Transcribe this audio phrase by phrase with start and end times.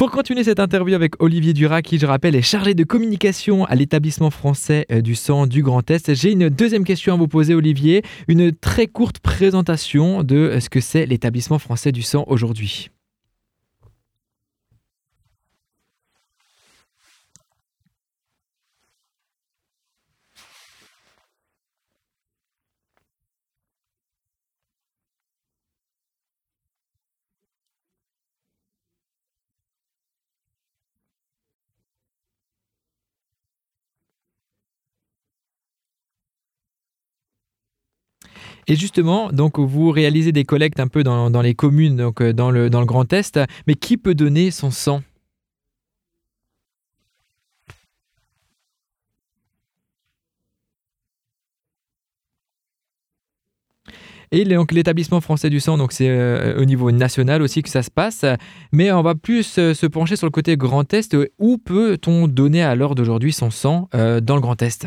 [0.00, 3.74] Pour continuer cette interview avec Olivier Dura, qui je rappelle est chargé de communication à
[3.74, 7.54] l'établissement français euh, du sang du Grand Est, j'ai une deuxième question à vous poser
[7.54, 12.88] Olivier, une très courte présentation de euh, ce que c'est l'établissement français du sang aujourd'hui.
[38.66, 42.68] Et justement, donc vous réalisez des collectes un peu dans, les communes, euh, dans le,
[42.68, 45.02] Grand Est, mais qui peut donner son sang?
[54.32, 57.82] Et donc l'établissement français du sang, donc c'est euh, au niveau national aussi que ça
[57.82, 58.24] se passe,
[58.70, 61.16] mais on va plus euh, se pencher sur le côté Grand Est.
[61.40, 64.86] Où peut-on donner à l'heure d'aujourd'hui son sang dans le Grand Est?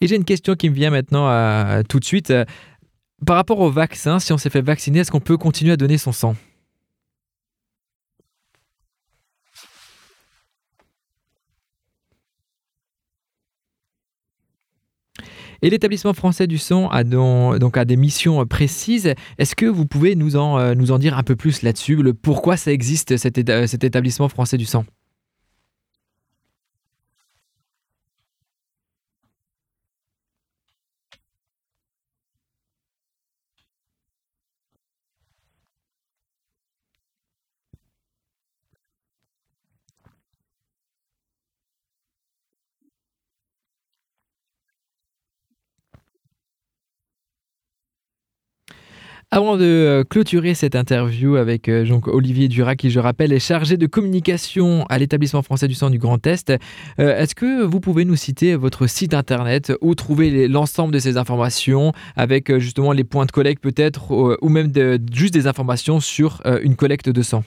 [0.00, 2.30] Et j'ai une question qui me vient maintenant tout de suite.
[2.30, 2.44] Euh,
[3.26, 5.98] Par rapport au vaccin, si on s'est fait vacciner, est-ce qu'on peut continuer à donner
[5.98, 6.36] son sang?
[15.62, 19.14] Et l'établissement français du sang a don- donc a des missions précises.
[19.38, 22.14] Est-ce que vous pouvez nous en, euh, nous en dire un peu plus là-dessus, le
[22.14, 23.38] pourquoi ça existe cet
[23.84, 24.84] établissement français du sang?
[49.30, 53.38] Avant de euh, clôturer cette interview avec euh, donc Olivier Dura, qui je rappelle est
[53.38, 56.48] chargé de communication à l'établissement français du sang du Grand Est,
[56.98, 61.18] euh, est-ce que vous pouvez nous citer votre site internet où trouver l'ensemble de ces
[61.18, 64.72] informations avec justement les points de collecte peut-être ou même
[65.12, 67.44] juste des informations sur une collecte de sang?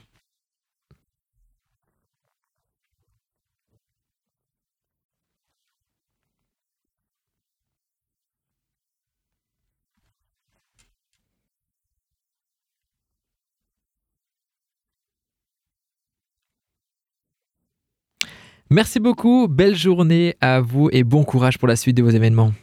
[18.71, 22.53] Merci beaucoup, belle journée à vous et bon courage pour la suite de vos événements.